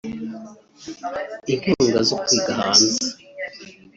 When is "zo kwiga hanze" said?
2.07-2.87